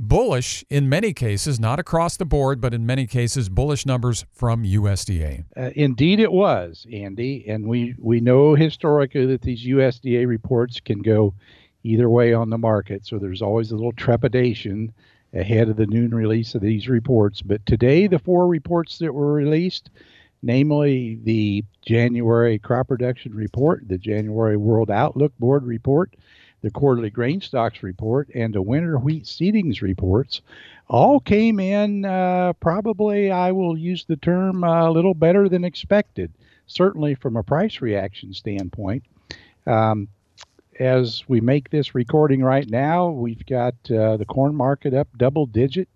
bullish 0.00 0.64
in 0.70 0.88
many 0.88 1.12
cases, 1.12 1.60
not 1.60 1.78
across 1.78 2.16
the 2.16 2.24
board, 2.24 2.60
but 2.60 2.72
in 2.72 2.86
many 2.86 3.06
cases, 3.06 3.48
bullish 3.48 3.84
numbers 3.84 4.24
from 4.32 4.64
USDA. 4.64 5.44
Uh, 5.56 5.70
indeed, 5.76 6.18
it 6.18 6.32
was, 6.32 6.86
Andy. 6.90 7.44
And 7.46 7.66
we, 7.66 7.94
we 7.98 8.20
know 8.20 8.54
historically 8.54 9.26
that 9.26 9.42
these 9.42 9.64
USDA 9.66 10.26
reports 10.26 10.80
can 10.80 11.00
go 11.02 11.34
either 11.82 12.08
way 12.08 12.32
on 12.32 12.50
the 12.50 12.58
market. 12.58 13.06
So 13.06 13.18
there's 13.18 13.42
always 13.42 13.70
a 13.70 13.76
little 13.76 13.92
trepidation 13.92 14.92
ahead 15.34 15.68
of 15.68 15.76
the 15.76 15.86
noon 15.86 16.12
release 16.14 16.54
of 16.54 16.62
these 16.62 16.88
reports. 16.88 17.42
But 17.42 17.64
today, 17.66 18.06
the 18.06 18.18
four 18.18 18.48
reports 18.48 18.98
that 18.98 19.12
were 19.12 19.32
released, 19.32 19.90
namely 20.42 21.20
the 21.22 21.62
January 21.86 22.58
crop 22.58 22.88
production 22.88 23.34
report, 23.34 23.86
the 23.86 23.98
January 23.98 24.56
World 24.56 24.90
Outlook 24.90 25.32
Board 25.38 25.64
report, 25.64 26.14
the 26.62 26.70
quarterly 26.70 27.10
grain 27.10 27.40
stocks 27.40 27.82
report, 27.82 28.28
and 28.34 28.54
the 28.54 28.62
winter 28.62 28.98
wheat 28.98 29.24
seedings 29.24 29.80
reports, 29.80 30.42
all 30.88 31.20
came 31.20 31.60
in 31.60 32.04
uh, 32.04 32.52
probably, 32.54 33.30
I 33.30 33.52
will 33.52 33.78
use 33.78 34.04
the 34.04 34.16
term, 34.16 34.64
uh, 34.64 34.88
a 34.88 34.90
little 34.90 35.14
better 35.14 35.48
than 35.48 35.64
expected, 35.64 36.32
certainly 36.66 37.14
from 37.14 37.36
a 37.36 37.42
price 37.42 37.80
reaction 37.80 38.34
standpoint. 38.34 39.04
Um, 39.66 40.08
as 40.78 41.24
we 41.28 41.40
make 41.40 41.70
this 41.70 41.94
recording 41.94 42.42
right 42.42 42.68
now, 42.68 43.10
we've 43.10 43.44
got 43.46 43.74
uh, 43.90 44.16
the 44.16 44.24
corn 44.26 44.54
market 44.54 44.94
up 44.94 45.08
double 45.16 45.46
digit, 45.46 45.88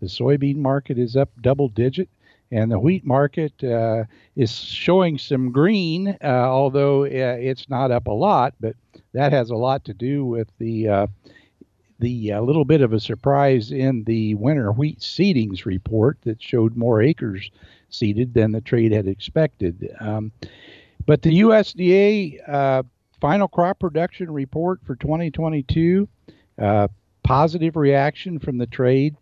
the 0.00 0.06
soybean 0.06 0.56
market 0.56 0.98
is 0.98 1.16
up 1.16 1.30
double 1.40 1.68
digit, 1.68 2.08
and 2.50 2.70
the 2.70 2.78
wheat 2.78 3.04
market 3.04 3.52
uh, 3.62 4.04
is 4.36 4.54
showing 4.54 5.18
some 5.18 5.52
green, 5.52 6.16
uh, 6.22 6.26
although 6.26 7.04
uh, 7.04 7.36
it's 7.40 7.68
not 7.68 7.90
up 7.90 8.06
a 8.06 8.12
lot. 8.12 8.54
But 8.60 8.76
that 9.18 9.32
has 9.32 9.50
a 9.50 9.56
lot 9.56 9.84
to 9.84 9.94
do 9.94 10.24
with 10.24 10.48
the 10.58 10.88
uh, 10.88 11.06
the 11.98 12.32
uh, 12.32 12.40
little 12.40 12.64
bit 12.64 12.80
of 12.80 12.92
a 12.92 13.00
surprise 13.00 13.72
in 13.72 14.04
the 14.04 14.34
winter 14.36 14.70
wheat 14.70 15.00
seedings 15.00 15.64
report 15.64 16.18
that 16.22 16.40
showed 16.40 16.76
more 16.76 17.02
acres 17.02 17.50
seeded 17.90 18.34
than 18.34 18.52
the 18.52 18.60
trade 18.60 18.92
had 18.92 19.08
expected. 19.08 19.92
Um, 20.00 20.30
but 21.06 21.22
the 21.22 21.40
USDA 21.40 22.84
final 23.20 23.48
crop 23.48 23.78
production 23.78 24.30
report 24.30 24.80
for 24.84 24.94
2022. 24.96 26.08
Uh, 26.58 26.88
positive 27.22 27.76
reaction 27.76 28.38
from 28.38 28.58
the 28.58 28.66
trade. 28.66 29.16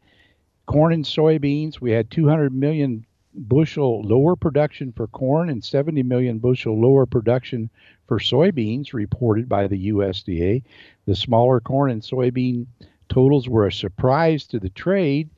Corn 0.66 0.92
and 0.92 1.04
soybeans, 1.04 1.80
we 1.80 1.92
had 1.92 2.10
200 2.10 2.52
million 2.52 3.06
bushel 3.36 4.02
lower 4.02 4.34
production 4.34 4.92
for 4.92 5.06
corn 5.06 5.50
and 5.50 5.62
70 5.62 6.02
million 6.02 6.38
bushel 6.38 6.80
lower 6.80 7.06
production 7.06 7.70
for 8.06 8.18
soybeans 8.18 8.92
reported 8.92 9.48
by 9.48 9.66
the 9.66 9.90
USDA. 9.90 10.62
The 11.06 11.14
smaller 11.14 11.60
corn 11.60 11.90
and 11.90 12.02
soybean 12.02 12.66
totals 13.08 13.48
were 13.48 13.66
a 13.66 13.72
surprise 13.72 14.46
to 14.48 14.58
the 14.58 14.70
trade, 14.70 15.28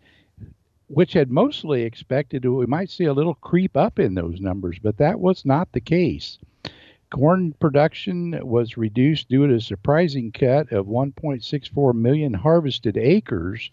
which 0.89 1.13
had 1.13 1.31
mostly 1.31 1.83
expected 1.83 2.45
we 2.45 2.67
might 2.67 2.91
see 2.91 3.05
a 3.05 3.13
little 3.13 3.35
creep 3.35 3.77
up 3.77 3.99
in 3.99 4.15
those 4.15 4.41
numbers, 4.41 4.79
but 4.79 4.97
that 4.99 5.21
was 5.21 5.45
not 5.45 5.73
the 5.73 5.81
case. 5.81 6.39
Corn 7.11 7.55
production 7.59 8.39
was 8.47 8.77
reduced 8.77 9.31
due 9.31 9.47
to 9.47 9.55
a 9.55 9.61
surprising 9.61 10.31
cut 10.31 10.71
of 10.73 10.87
1.64 10.87 11.95
million 11.95 12.35
harvested 12.35 12.99
acres, 12.99 13.71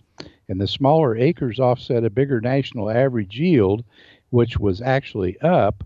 and 0.48 0.62
the 0.62 0.68
smaller 0.68 1.18
acres 1.18 1.60
offset 1.60 2.06
a 2.06 2.10
bigger 2.10 2.40
national 2.40 2.90
average 2.90 3.38
yield, 3.38 3.84
which 4.36 4.60
was 4.60 4.82
actually 4.82 5.40
up 5.40 5.86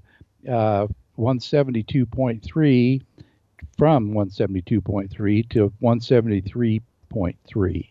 uh, 0.49 0.87
172.3 1.19 3.01
from 3.77 4.11
172.3 4.11 5.49
to 5.49 5.71
173.3. 5.83 7.89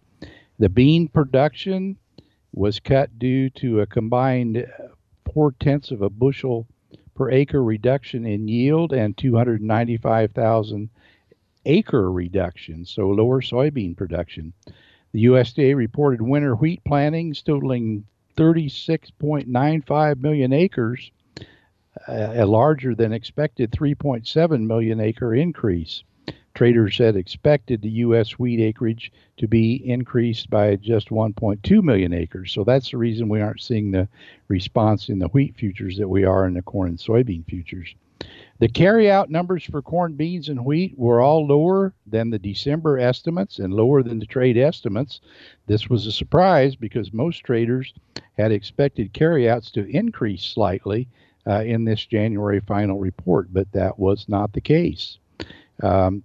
The 0.58 0.68
bean 0.68 1.06
production 1.06 1.96
was 2.52 2.80
cut 2.80 3.20
due 3.20 3.50
to 3.50 3.82
a 3.82 3.86
combined 3.86 4.66
four 5.32 5.52
tenths 5.52 5.92
of 5.92 6.02
a 6.02 6.10
bushel 6.10 6.66
per 7.14 7.30
acre 7.30 7.62
reduction 7.62 8.26
in 8.26 8.48
yield 8.48 8.92
and 8.92 9.16
295,000 9.16 10.90
acre 11.66 12.10
reduction, 12.10 12.84
so 12.84 13.10
lower 13.10 13.40
soybean 13.40 13.96
production. 13.96 14.52
The 15.12 15.26
USDA 15.26 15.76
reported 15.76 16.20
winter 16.20 16.56
wheat 16.56 16.82
plantings 16.82 17.42
totaling 17.42 18.06
36.95 18.38 20.20
million 20.20 20.52
acres, 20.52 21.10
uh, 22.06 22.32
a 22.36 22.46
larger 22.46 22.94
than 22.94 23.12
expected 23.12 23.72
3.7 23.72 24.60
million 24.64 25.00
acre 25.00 25.34
increase. 25.34 26.04
Traders 26.54 26.98
had 26.98 27.16
expected 27.16 27.82
the 27.82 27.90
U.S. 27.90 28.38
wheat 28.38 28.60
acreage 28.60 29.10
to 29.38 29.48
be 29.48 29.74
increased 29.84 30.50
by 30.50 30.76
just 30.76 31.10
1.2 31.10 31.82
million 31.82 32.12
acres. 32.12 32.52
So 32.52 32.62
that's 32.62 32.92
the 32.92 32.98
reason 32.98 33.28
we 33.28 33.40
aren't 33.40 33.60
seeing 33.60 33.90
the 33.90 34.08
response 34.46 35.08
in 35.08 35.18
the 35.18 35.28
wheat 35.28 35.56
futures 35.56 35.96
that 35.98 36.08
we 36.08 36.24
are 36.24 36.46
in 36.46 36.54
the 36.54 36.62
corn 36.62 36.90
and 36.90 36.98
soybean 36.98 37.44
futures. 37.44 37.94
The 38.60 38.68
carryout 38.68 39.28
numbers 39.28 39.64
for 39.64 39.82
corn, 39.82 40.14
beans, 40.14 40.48
and 40.48 40.64
wheat 40.64 40.98
were 40.98 41.20
all 41.20 41.46
lower 41.46 41.94
than 42.06 42.30
the 42.30 42.40
December 42.40 42.98
estimates 42.98 43.60
and 43.60 43.72
lower 43.72 44.02
than 44.02 44.18
the 44.18 44.26
trade 44.26 44.58
estimates. 44.58 45.20
This 45.66 45.88
was 45.88 46.06
a 46.06 46.12
surprise 46.12 46.74
because 46.74 47.12
most 47.12 47.44
traders 47.44 47.94
had 48.36 48.50
expected 48.50 49.12
carryouts 49.12 49.70
to 49.72 49.86
increase 49.86 50.42
slightly 50.42 51.08
uh, 51.46 51.62
in 51.62 51.84
this 51.84 52.04
January 52.04 52.60
final 52.60 52.98
report, 52.98 53.52
but 53.52 53.70
that 53.72 53.98
was 53.98 54.28
not 54.28 54.52
the 54.52 54.60
case. 54.60 55.18
Um, 55.82 56.24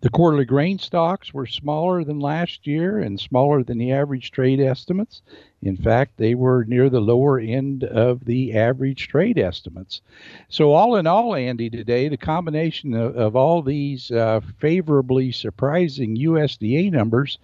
the 0.00 0.10
quarterly 0.10 0.44
grain 0.44 0.78
stocks 0.78 1.34
were 1.34 1.46
smaller 1.46 2.04
than 2.04 2.20
last 2.20 2.66
year 2.66 2.98
and 2.98 3.18
smaller 3.18 3.64
than 3.64 3.78
the 3.78 3.92
average 3.92 4.30
trade 4.30 4.60
estimates. 4.60 5.22
In 5.60 5.76
fact, 5.76 6.16
they 6.16 6.36
were 6.36 6.64
near 6.64 6.88
the 6.88 7.00
lower 7.00 7.40
end 7.40 7.82
of 7.82 8.24
the 8.24 8.54
average 8.54 9.08
trade 9.08 9.38
estimates. 9.38 10.00
So, 10.48 10.72
all 10.72 10.94
in 10.94 11.08
all, 11.08 11.34
Andy, 11.34 11.68
today, 11.68 12.08
the 12.08 12.16
combination 12.16 12.94
of, 12.94 13.16
of 13.16 13.34
all 13.34 13.60
these 13.60 14.10
uh, 14.12 14.40
favorably 14.58 15.32
surprising 15.32 16.16
USDA 16.16 16.92
numbers 16.92 17.38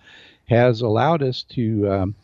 has 0.46 0.80
allowed 0.80 1.22
us 1.22 1.42
to. 1.50 1.90
Um, 1.90 2.14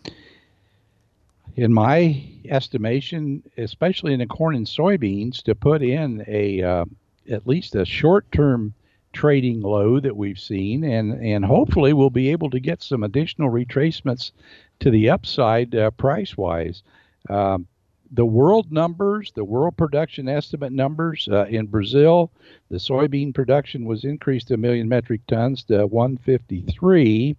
in 1.56 1.74
my 1.74 2.24
estimation, 2.48 3.42
especially 3.58 4.14
in 4.14 4.20
the 4.20 4.26
corn 4.26 4.54
and 4.54 4.66
soybeans, 4.66 5.42
to 5.42 5.54
put 5.54 5.82
in 5.82 6.24
a 6.26 6.62
uh, 6.62 6.84
at 7.28 7.46
least 7.46 7.74
a 7.74 7.84
short-term 7.84 8.72
trading 9.12 9.60
low 9.60 10.00
that 10.00 10.16
we've 10.16 10.38
seen, 10.38 10.84
and 10.84 11.12
and 11.24 11.44
hopefully 11.44 11.92
we'll 11.92 12.10
be 12.10 12.30
able 12.30 12.50
to 12.50 12.60
get 12.60 12.82
some 12.82 13.02
additional 13.02 13.50
retracements 13.50 14.32
to 14.80 14.90
the 14.90 15.10
upside 15.10 15.74
uh, 15.74 15.90
price 15.92 16.36
wise. 16.36 16.82
Um, 17.28 17.66
the 18.12 18.26
world 18.26 18.72
numbers, 18.72 19.32
the 19.32 19.44
world 19.44 19.76
production 19.76 20.28
estimate 20.28 20.72
numbers 20.72 21.28
uh, 21.30 21.46
in 21.46 21.66
Brazil, 21.66 22.30
the 22.68 22.78
soybean 22.78 23.32
production 23.32 23.84
was 23.84 24.04
increased 24.04 24.50
a 24.50 24.56
million 24.56 24.88
metric 24.88 25.20
tons 25.28 25.62
to 25.64 25.86
153, 25.86 27.36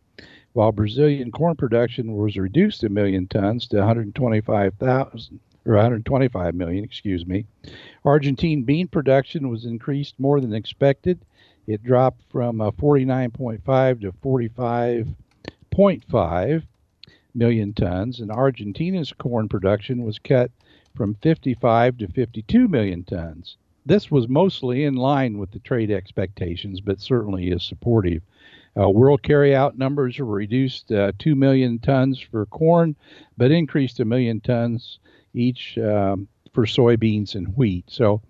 while 0.54 0.72
Brazilian 0.72 1.32
corn 1.32 1.56
production 1.56 2.16
was 2.16 2.38
reduced 2.38 2.84
a 2.84 2.90
million 2.90 3.28
tons 3.28 3.68
to 3.68 3.78
125,000 3.78 5.40
or 5.66 5.74
125 5.74 6.56
million, 6.56 6.84
excuse 6.84 7.26
me. 7.26 7.46
Argentine 8.04 8.64
bean 8.64 8.88
production 8.88 9.50
was 9.50 9.66
increased 9.66 10.20
more 10.20 10.40
than 10.40 10.54
expected 10.54 11.20
it 11.72 11.84
dropped 11.84 12.24
from 12.30 12.60
uh, 12.60 12.72
49.5 12.72 14.02
to 14.02 14.12
45.5 14.12 16.64
million 17.34 17.74
tons, 17.74 18.20
and 18.20 18.30
Argentina's 18.30 19.14
corn 19.14 19.48
production 19.48 20.04
was 20.04 20.20
cut 20.20 20.52
from 20.96 21.16
55 21.16 21.98
to 22.00 22.08
52 22.08 22.68
million 22.68 23.04
tons. 23.04 23.58
This 23.86 24.12
was 24.12 24.28
mostly 24.28 24.84
in 24.84 24.96
line 24.96 25.38
with 25.38 25.52
the 25.52 25.60
trade 25.60 25.92
expectations, 25.92 26.82
but 26.82 27.00
certainly 27.00 27.50
is 27.50 27.64
supportive. 27.64 28.22
Uh, 28.78 28.90
world 28.90 29.22
carryout 29.22 29.78
numbers 29.78 30.20
were 30.20 30.26
reduced 30.26 30.92
uh, 30.92 31.12
2 31.20 31.36
million 31.36 31.80
tons 31.80 32.20
for 32.20 32.46
corn, 32.46 32.96
but 33.38 33.52
increased 33.52 34.00
a 34.00 34.06
million 34.06 34.40
tons 34.40 35.00
each 35.34 35.78
um, 35.78 36.28
for 36.54 36.66
soybeans 36.66 37.36
and 37.36 37.56
wheat. 37.56 37.86
So 37.88 38.22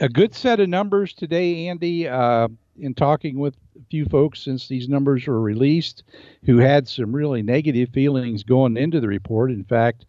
a 0.00 0.08
good 0.08 0.34
set 0.34 0.60
of 0.60 0.68
numbers 0.68 1.12
today, 1.12 1.68
Andy. 1.68 2.08
Uh, 2.08 2.48
in 2.78 2.94
talking 2.94 3.38
with 3.38 3.54
a 3.76 3.84
few 3.90 4.06
folks 4.06 4.40
since 4.40 4.66
these 4.66 4.88
numbers 4.88 5.26
were 5.26 5.40
released, 5.40 6.02
who 6.44 6.56
had 6.56 6.88
some 6.88 7.14
really 7.14 7.42
negative 7.42 7.90
feelings 7.90 8.42
going 8.42 8.76
into 8.76 9.00
the 9.00 9.08
report. 9.08 9.50
In 9.50 9.64
fact, 9.64 10.06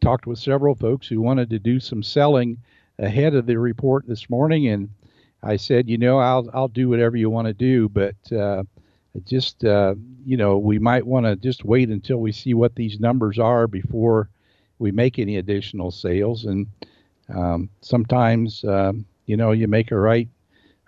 talked 0.00 0.26
with 0.26 0.38
several 0.38 0.74
folks 0.74 1.06
who 1.06 1.20
wanted 1.20 1.48
to 1.50 1.58
do 1.58 1.78
some 1.78 2.02
selling 2.02 2.58
ahead 2.98 3.34
of 3.34 3.46
the 3.46 3.56
report 3.56 4.06
this 4.06 4.28
morning, 4.28 4.66
and 4.66 4.88
I 5.42 5.56
said, 5.56 5.88
you 5.88 5.96
know, 5.96 6.18
I'll 6.18 6.50
I'll 6.52 6.68
do 6.68 6.88
whatever 6.88 7.16
you 7.16 7.30
want 7.30 7.46
to 7.46 7.54
do, 7.54 7.88
but 7.88 8.16
uh, 8.32 8.64
just 9.24 9.64
uh, 9.64 9.94
you 10.26 10.36
know, 10.36 10.58
we 10.58 10.78
might 10.78 11.06
want 11.06 11.26
to 11.26 11.36
just 11.36 11.64
wait 11.64 11.88
until 11.88 12.18
we 12.18 12.32
see 12.32 12.54
what 12.54 12.74
these 12.74 13.00
numbers 13.00 13.38
are 13.38 13.66
before 13.66 14.28
we 14.78 14.90
make 14.90 15.18
any 15.18 15.36
additional 15.36 15.90
sales 15.90 16.44
and 16.44 16.66
um, 17.34 17.70
sometimes, 17.80 18.64
um, 18.64 19.04
you 19.26 19.36
know, 19.36 19.52
you 19.52 19.68
make 19.68 19.90
a 19.90 19.98
right 19.98 20.28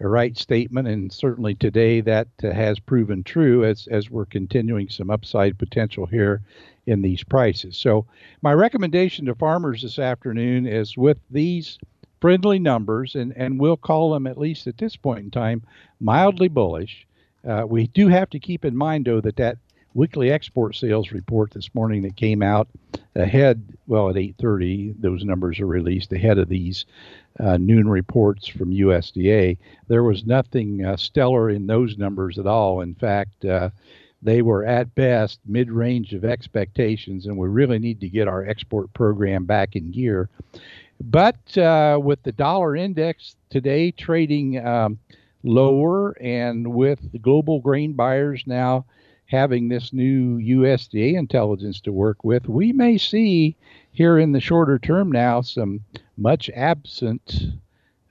a 0.00 0.08
right 0.08 0.37
statement, 0.37 0.88
and 0.88 1.12
certainly 1.12 1.54
today 1.54 2.00
that 2.00 2.26
uh, 2.42 2.50
has 2.50 2.80
proven 2.80 3.22
true 3.22 3.64
as 3.64 3.87
as 3.88 4.11
we're 4.11 4.26
continuing 4.26 4.88
some 4.88 5.11
upside 5.11 5.58
potential 5.58 6.06
here 6.06 6.42
in 6.87 7.02
these 7.02 7.22
prices. 7.22 7.76
So, 7.76 8.06
my 8.42 8.52
recommendation 8.52 9.26
to 9.26 9.34
farmers 9.34 9.82
this 9.82 9.99
afternoon 9.99 10.66
is 10.66 10.96
with 10.96 11.18
these 11.30 11.78
friendly 12.20 12.58
numbers, 12.58 13.14
and 13.14 13.32
and 13.37 13.61
we'll 13.61 13.76
call 13.76 14.12
them 14.12 14.26
at 14.26 14.38
least 14.38 14.66
at 14.66 14.78
this 14.78 14.96
point 14.96 15.20
in 15.20 15.30
time 15.30 15.62
mildly 16.00 16.49
bullish. 16.49 17.06
Uh, 17.46 17.64
we 17.68 17.87
do 17.88 18.08
have 18.08 18.30
to 18.30 18.40
keep 18.40 18.64
in 18.64 18.76
mind 18.76 19.04
though 19.04 19.20
that 19.20 19.37
that 19.37 19.58
weekly 19.94 20.30
export 20.30 20.75
sales 20.75 21.12
report 21.12 21.50
this 21.52 21.75
morning 21.75 22.02
that 22.02 22.16
came 22.16 22.42
out 22.42 22.68
ahead 23.14 23.62
well 23.87 24.08
at 24.08 24.16
8.30 24.16 24.94
those 25.00 25.25
numbers 25.25 25.61
are 25.61 25.66
released 25.66 26.12
ahead 26.12 26.38
of 26.38 26.49
these 26.49 26.87
uh, 27.40 27.56
noon 27.56 27.88
reports 27.88 28.46
from 28.46 28.70
usda 28.70 29.56
there 29.88 30.02
was 30.02 30.25
nothing 30.25 30.84
uh, 30.84 30.96
stellar 30.96 31.50
in 31.50 31.66
those 31.66 31.99
numbers 31.99 32.38
at 32.38 32.46
all. 32.46 32.80
In 32.80 32.94
fact 32.94 33.44
uh, 33.44 33.70
they 34.22 34.40
were 34.40 34.64
at 34.64 34.94
best 34.94 35.40
mid-range 35.46 36.14
of 36.14 36.25
expectations 36.25 37.26
and 37.26 37.37
we 37.37 37.49
really 37.49 37.78
need 37.78 38.00
to 38.00 38.08
get 38.08 38.28
our 38.28 38.46
export 38.46 38.92
program 38.94 39.44
back 39.44 39.76
in 39.76 39.90
gear. 39.90 40.28
But 41.00 41.58
uh, 41.58 41.99
with 42.02 42.22
the 42.22 42.32
dollar 42.32 42.76
index 42.76 43.37
today 43.50 43.90
trading 43.90 44.64
um, 44.64 44.99
lower 45.42 46.12
and 46.22 46.72
with 46.72 47.00
the 47.12 47.18
global 47.18 47.61
grain 47.61 47.92
buyers 47.92 48.44
now 48.46 48.87
having 49.32 49.68
this 49.68 49.92
new 49.92 50.38
USDA 50.38 51.14
intelligence 51.14 51.80
to 51.80 51.92
work 51.92 52.22
with, 52.22 52.48
we 52.48 52.72
may 52.72 52.98
see 52.98 53.56
here 53.90 54.18
in 54.18 54.32
the 54.32 54.40
shorter 54.40 54.78
term 54.78 55.10
now 55.10 55.40
some 55.40 55.80
much 56.16 56.48
absent 56.54 57.46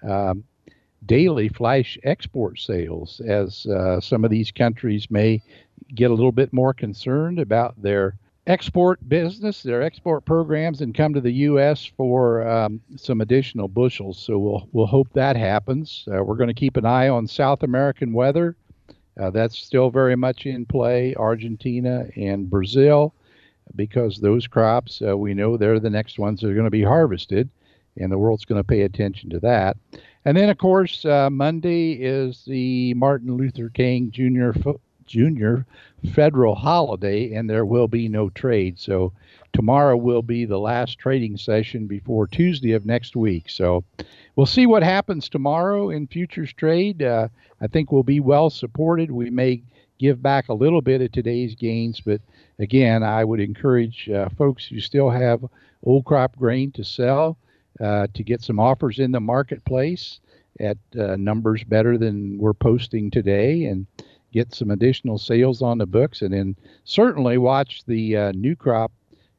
um, 0.03 0.43
daily 1.05 1.47
flash 1.47 1.97
export 2.03 2.59
sales 2.59 3.21
as 3.25 3.65
uh, 3.67 4.01
some 4.01 4.25
of 4.25 4.31
these 4.31 4.51
countries 4.51 5.09
may 5.09 5.41
get 5.93 6.11
a 6.11 6.13
little 6.13 6.31
bit 6.31 6.51
more 6.51 6.73
concerned 6.73 7.39
about 7.39 7.81
their 7.81 8.15
export 8.47 9.07
business, 9.07 9.61
their 9.61 9.83
export 9.83 10.25
programs, 10.25 10.81
and 10.81 10.95
come 10.95 11.13
to 11.13 11.21
the 11.21 11.31
U.S. 11.31 11.85
for 11.85 12.47
um, 12.47 12.81
some 12.95 13.21
additional 13.21 13.67
bushels. 13.67 14.17
So 14.17 14.37
we'll 14.37 14.67
we'll 14.71 14.87
hope 14.87 15.09
that 15.13 15.35
happens. 15.35 16.05
Uh, 16.07 16.23
we're 16.23 16.35
going 16.35 16.47
to 16.47 16.53
keep 16.53 16.77
an 16.77 16.85
eye 16.85 17.09
on 17.09 17.27
South 17.27 17.63
American 17.63 18.13
weather. 18.13 18.55
Uh, 19.19 19.29
that's 19.29 19.57
still 19.57 19.89
very 19.89 20.15
much 20.15 20.45
in 20.45 20.65
play. 20.65 21.13
Argentina 21.15 22.07
and 22.15 22.49
Brazil, 22.49 23.13
because 23.75 24.17
those 24.17 24.47
crops 24.47 25.01
uh, 25.05 25.17
we 25.17 25.33
know 25.33 25.57
they're 25.57 25.79
the 25.79 25.89
next 25.89 26.19
ones 26.19 26.41
that 26.41 26.49
are 26.49 26.53
going 26.53 26.65
to 26.65 26.71
be 26.71 26.83
harvested, 26.83 27.49
and 27.97 28.11
the 28.11 28.17
world's 28.17 28.45
going 28.45 28.59
to 28.59 28.67
pay 28.67 28.81
attention 28.81 29.29
to 29.29 29.39
that. 29.39 29.77
And 30.23 30.37
then, 30.37 30.49
of 30.49 30.57
course, 30.57 31.03
uh, 31.03 31.29
Monday 31.29 31.93
is 31.93 32.45
the 32.45 32.93
Martin 32.93 33.35
Luther 33.35 33.69
King 33.69 34.11
Jr. 34.11 34.51
Fo- 34.51 34.79
Jr. 35.11 35.61
federal 36.13 36.55
holiday, 36.55 37.33
and 37.33 37.49
there 37.49 37.65
will 37.65 37.87
be 37.87 38.07
no 38.07 38.29
trade. 38.29 38.79
So 38.79 39.13
tomorrow 39.53 39.97
will 39.97 40.21
be 40.21 40.45
the 40.45 40.59
last 40.59 40.97
trading 40.97 41.37
session 41.37 41.87
before 41.87 42.27
Tuesday 42.27 42.73
of 42.73 42.85
next 42.85 43.15
week. 43.15 43.49
So 43.49 43.83
we'll 44.35 44.45
see 44.45 44.65
what 44.65 44.83
happens 44.83 45.29
tomorrow 45.29 45.89
in 45.89 46.07
futures 46.07 46.53
trade. 46.53 47.03
Uh, 47.03 47.27
I 47.59 47.67
think 47.67 47.91
we'll 47.91 48.03
be 48.03 48.19
well 48.19 48.49
supported. 48.49 49.11
We 49.11 49.29
may 49.29 49.61
give 49.99 50.21
back 50.21 50.49
a 50.49 50.53
little 50.53 50.81
bit 50.81 51.01
of 51.01 51.11
today's 51.11 51.53
gains, 51.53 52.01
but 52.01 52.21
again, 52.57 53.03
I 53.03 53.23
would 53.23 53.39
encourage 53.39 54.09
uh, 54.09 54.29
folks 54.37 54.65
who 54.65 54.79
still 54.79 55.11
have 55.11 55.45
old 55.83 56.05
crop 56.05 56.35
grain 56.37 56.71
to 56.71 56.83
sell 56.83 57.37
uh, 57.79 58.07
to 58.13 58.23
get 58.23 58.41
some 58.41 58.59
offers 58.59 58.99
in 58.99 59.11
the 59.11 59.19
marketplace 59.19 60.19
at 60.59 60.77
uh, 60.99 61.15
numbers 61.15 61.63
better 61.63 61.97
than 61.97 62.37
we're 62.37 62.53
posting 62.53 63.09
today 63.09 63.65
and 63.65 63.85
get 64.31 64.53
some 64.53 64.71
additional 64.71 65.17
sales 65.17 65.61
on 65.61 65.77
the 65.77 65.85
books 65.85 66.21
and 66.21 66.33
then 66.33 66.55
certainly 66.83 67.37
watch 67.37 67.83
the 67.85 68.15
uh, 68.15 68.31
new 68.33 68.55
crop 68.55 68.91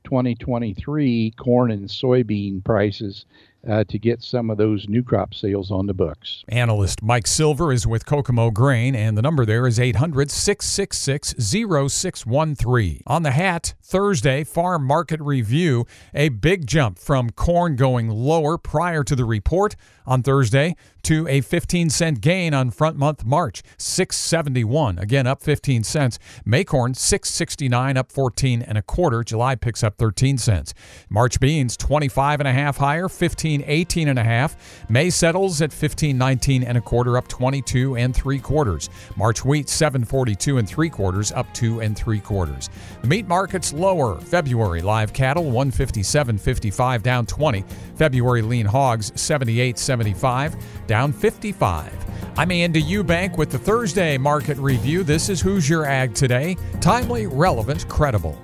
2023 0.04 1.32
corn 1.36 1.70
and 1.70 1.88
soybean 1.88 2.62
prices 2.64 3.24
uh, 3.68 3.84
to 3.84 3.98
get 3.98 4.22
some 4.22 4.50
of 4.50 4.58
those 4.58 4.88
new 4.88 5.02
crop 5.02 5.34
sales 5.34 5.70
on 5.70 5.86
the 5.86 5.94
books. 5.94 6.44
Analyst 6.48 7.02
Mike 7.02 7.26
Silver 7.26 7.72
is 7.72 7.86
with 7.86 8.06
Kokomo 8.06 8.50
Grain, 8.50 8.94
and 8.94 9.16
the 9.16 9.22
number 9.22 9.44
there 9.44 9.66
is 9.66 9.78
800 9.78 10.30
666 10.30 11.34
0613. 11.38 13.02
On 13.06 13.22
the 13.22 13.30
hat, 13.30 13.74
Thursday, 13.80 14.42
Farm 14.44 14.84
Market 14.84 15.20
Review, 15.20 15.86
a 16.12 16.30
big 16.30 16.66
jump 16.66 16.98
from 16.98 17.30
corn 17.30 17.76
going 17.76 18.08
lower 18.08 18.58
prior 18.58 19.04
to 19.04 19.14
the 19.14 19.24
report 19.24 19.76
on 20.06 20.22
Thursday 20.22 20.74
to 21.02 21.26
a 21.28 21.40
15 21.40 21.90
cent 21.90 22.20
gain 22.20 22.54
on 22.54 22.70
front 22.70 22.96
month 22.96 23.24
March, 23.24 23.62
671, 23.78 24.98
again 24.98 25.26
up 25.26 25.42
15 25.42 25.84
cents. 25.84 26.18
Maycorn 26.46 26.96
669 26.96 27.96
up 27.96 28.12
14 28.12 28.62
and 28.62 28.78
a 28.78 28.82
quarter. 28.82 29.22
July 29.22 29.54
picks 29.54 29.82
up 29.82 29.96
13 29.96 30.38
cents. 30.38 30.74
March 31.08 31.40
beans 31.40 31.76
25 31.76 32.40
and 32.40 32.48
a 32.48 32.52
half 32.52 32.76
higher, 32.76 33.08
15 33.08 33.64
18 33.66 34.08
and 34.08 34.18
a 34.18 34.24
half. 34.24 34.56
May 34.88 35.10
settles 35.10 35.60
at 35.62 35.72
15 35.72 36.16
19 36.16 36.62
and 36.62 36.78
a 36.78 36.80
quarter 36.80 37.16
up 37.18 37.28
22 37.28 37.96
and 37.96 38.14
3 38.14 38.38
quarters. 38.38 38.90
March 39.16 39.44
wheat 39.44 39.68
742 39.68 40.58
and 40.58 40.68
3 40.68 40.88
quarters 40.90 41.32
up 41.32 41.52
2 41.54 41.80
and 41.80 41.96
3 41.96 42.20
quarters. 42.20 42.70
The 43.02 43.08
meat 43.08 43.26
markets 43.26 43.72
lower. 43.72 44.20
February 44.20 44.82
live 44.82 45.12
cattle 45.12 45.44
157.55 45.44 47.02
down 47.02 47.26
20. 47.26 47.64
February 47.96 48.42
lean 48.42 48.66
hogs 48.66 49.10
78.75 49.12 50.60
down 50.92 51.10
55. 51.10 51.90
I'm 52.36 52.50
Andy 52.50 52.82
Eubank 52.82 53.38
with 53.38 53.50
the 53.50 53.58
Thursday 53.58 54.18
Market 54.18 54.58
Review. 54.58 55.02
This 55.02 55.30
is 55.30 55.40
Hoosier 55.40 55.86
Ag 55.86 56.14
Today. 56.14 56.54
Timely, 56.82 57.26
relevant, 57.26 57.88
credible. 57.88 58.38